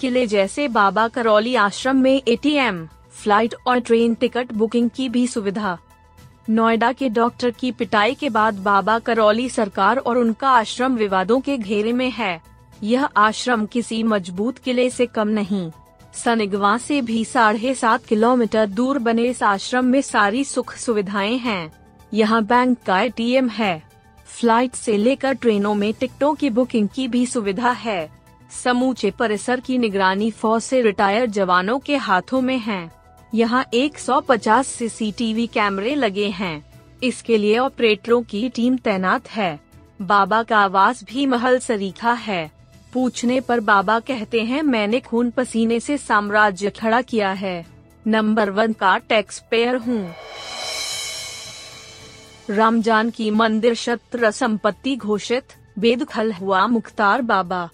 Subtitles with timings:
[0.00, 5.78] किले जैसे बाबा करौली आश्रम में एटीएम, फ़्लाइट और ट्रेन टिकट बुकिंग की भी सुविधा।
[6.50, 11.58] नोएडा के डॉक्टर की पिटाई के बाद बाबा करौली सरकार और उनका आश्रम विवादों के
[11.58, 12.40] घेरे में है।
[12.82, 15.70] यह आश्रम किसी मज़बूत किले से कम नहीं।
[16.14, 21.72] सनिगवा से भी साढ़े सात किलोमीटर दूर बने इस आश्रम में सारी सुख सुविधाएँ हैं।
[22.14, 23.82] यहाँ बैंक का एटीएम है।
[24.26, 28.15] फ़्लाइट से लेकर ट्रेनों में टिकटों की बुकिंग की भी सुविधा है।
[28.50, 32.90] समूचे परिसर की निगरानी फौज से रिटायर्ड जवानों के हाथों में है।
[33.34, 36.72] यहाँ 150 सीसीटीवी कैमरे लगे हैं।
[37.02, 39.60] इसके लिए ऑपरेटरों की टीम तैनात है।
[40.02, 42.50] बाबा का आवास भी महल सरीखा है।
[42.92, 47.66] पूछने पर बाबा कहते हैं, मैंने खून पसीने से साम्राज्य खड़ा किया है।
[48.06, 50.14] नंबर वन का टैक्स पेयर हूँ।
[52.50, 55.44] रामजान की मंदिर शत्र संपत्ति घोषित।
[55.78, 57.68] बेदखल हुआ मुख्तार बाबा।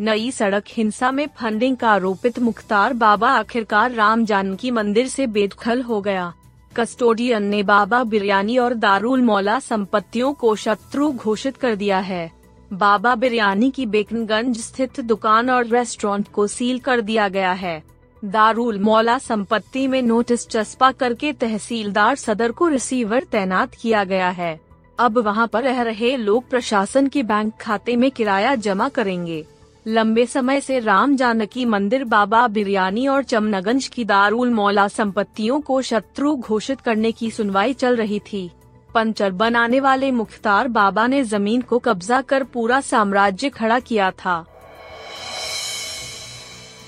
[0.00, 5.82] नई सड़क हिंसा में फंडिंग का आरोपित मुख्तार बाबा आखिरकार राम जानकी मंदिर से बेदखल
[5.82, 6.32] हो गया।
[6.76, 12.30] कस्टोडियन ने बाबा बिरयानी और दारुल मौला संपत्तियों को शत्रु घोषित कर दिया है।
[12.72, 17.82] बाबा बिरयानी की बेकनगंज स्थित दुकान और रेस्टोरेंट को सील कर दिया गया है।
[18.22, 24.58] दारुल मौला संपत्ति में नोटिस चस्पा करके तहसीलदार सदर को रिसीवर तैनात किया गया है।
[24.98, 29.44] अब वहाँ पर रह रहे लोग प्रशासन के बैंक खाते में किराया जमा करेंगे।
[29.88, 35.82] लंबे समय से राम जानकी मंदिर, बाबा बिरयानी और चमनगंज की दारुल मौला संपत्तियों को
[35.82, 38.50] शत्रु घोषित करने की सुनवाई चल रही थी।
[38.94, 44.44] पंचर बनाने वाले मुख्तार बाबा ने ज़मीन को कब्जा कर पूरा साम्राज्य खड़ा किया था।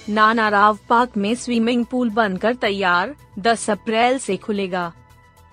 [0.09, 4.93] नाना राव पार्क में स्विमिंग पूल बनकर तैयार 10 अप्रैल से खुलेगा।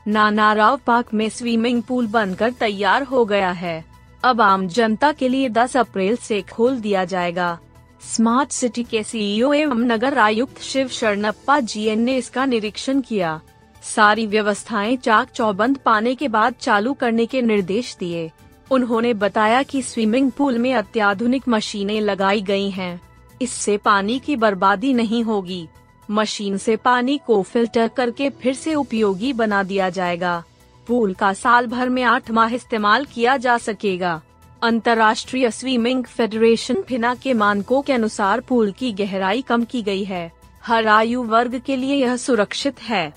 [0.08, 3.97] नाना राव पार्क में स्विमिंग पूल बनकर तैयार हो गया है।
[4.28, 7.60] अब आम जनता के लिए 10 अप्रैल से खोल दिया जाएगा।
[8.02, 13.42] स्मार्ट सिटी के सीईओ एवं नगर आयुक्त शिव शरणप्पा जी ने इसका निरीक्षण किया।
[13.82, 18.32] सारी व्यवस्थाएँ चाक चौबंद पाने के बाद चालू करने के निर्देश दिए।
[18.72, 23.02] उन्होंने बताया कि स्विमिंग पूल में अत्याधुनिक मशीनें लगाई गई हैं।
[23.42, 25.68] इससे पानी की बर्बादी नहीं होगी।
[26.12, 30.44] मशीन से पानी को फ़िल्टर करके फिर से उपयोगी बना दिया जाएगा।
[30.88, 34.22] पूल का साल भर में आठ माह इस्तेमाल किया जा सकेगा।
[34.64, 40.32] अंतर्राष्ट्रीय स्विमिंग फेडरेशन फिना के मानकों के अनुसार पूल की गहराई कम की गई है।
[40.66, 43.14] हर आयु वर्ग के लिए यह सुरक्षित है।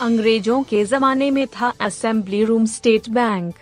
[0.00, 3.54] अंग्रेज़ों के जमाने में था assembly room state bank.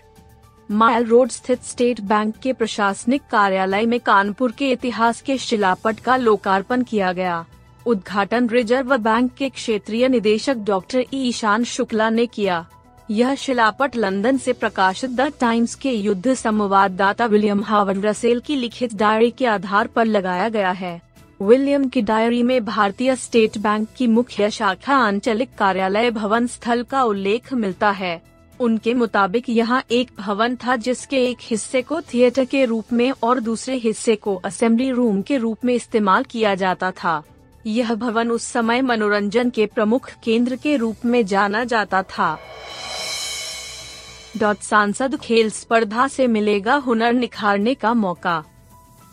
[0.71, 6.17] Mile road स्थित स्टेट बैंक के प्रशासनिक कार्यालय में कानपुर के इतिहास के शिलापट का
[6.17, 7.45] लोकार्पण किया गया।
[7.89, 12.67] उद्घाटन रिज़र्व बैंक के क्षेत्रीय निदेशक डॉक्टर ईशान शुक्ला ने किया।
[13.11, 18.95] यह शिलापट लंदन से प्रकाशित द टाइम्स के युद्ध संवाददाता विलियम हावर्ड रसेल की लिखित
[18.95, 21.01] डायरी के आधार पर लगाया गया है।
[21.41, 27.03] विलियम की डायरी में भारतीय स्टेट बैंक की मुख्य शाखा आंचलिक कार्यालय भवन स्थल का
[27.03, 28.21] उल्लेख मिलता है।
[28.61, 33.41] उनके मुताबिक यहाँ एक भवन था जिसके एक हिस्से को थिएटर के रूप में और
[33.41, 37.23] दूसरे हिस्से को असेंबली रूम के रूप में इस्तेमाल किया जाता था।
[37.69, 42.39] यह भवन उस समय मनोरंजन के प्रमुख केंद्र के रूप में जाना जाता था।
[44.37, 48.45] डॉट सांसद खेल स्पर्धा से मिलेगा हुनर निखारने का मौका।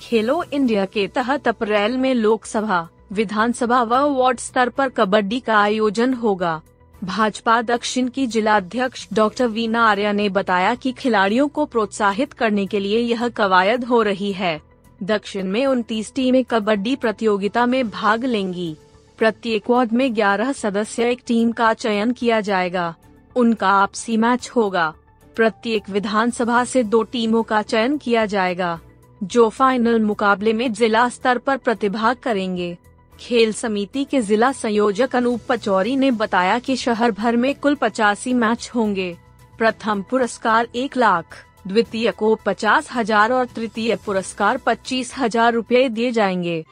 [0.01, 6.13] खेलो इंडिया के तहत अप्रैल में लोकसभा, विधानसभा व वार्ड स्तर पर कबड्डी का आयोजन
[6.13, 6.61] होगा।
[7.03, 12.79] भाजपा दक्षिण की जिलाध्यक्ष डॉक्टर वीना आर्या ने बताया कि खिलाड़ियों को प्रोत्साहित करने के
[12.79, 14.61] लिए यह कवायद हो रही है।
[15.03, 18.75] दक्षिण में उनतीस टीमें कबड्डी प्रतियोगिता में भाग लेंगी।
[19.17, 22.95] प्रत्येक वार्ड में 11 सदस्य एक टीम का चयन किया जाएगा।
[23.35, 24.93] उनका आपसी मैच होगा।
[25.35, 28.79] प्रत्येक विधानसभा से दो टीमों का चयन किया जाएगा,
[29.23, 32.77] जो फाइनल मुकाबले में जिला स्तर पर प्रतिभाग करेंगे।
[33.19, 38.33] खेल समिति के जिला संयोजक अनूप पचौरी ने बताया कि शहर भर में कुल पचासी
[38.33, 39.17] मैच होंगे।
[39.57, 46.11] प्रथम पुरस्कार एक लाख द्वितीय को पचास हज़ार और तृतीय पुरस्कार पच्चीस हज़ार रूपए दिए
[46.11, 46.65] जाएँगे।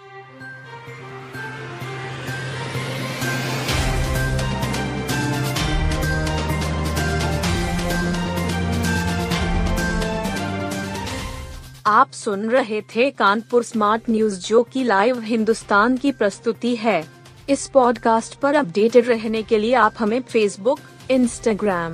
[11.87, 17.03] आप सुन रहे थे कानपुर स्मार्ट न्यूज़ जो की लाइव हिंदुस्तान की प्रस्तुति है।
[17.49, 20.79] इस पॉडकास्ट पर अपडेटेड रहने के लिए आप हमें फेसबुक
[21.11, 21.93] इंस्टाग्राम